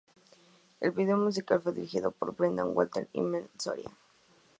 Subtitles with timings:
[0.79, 3.91] El vídeo musical fue dirigido por Brendan Walter y Mel Soria.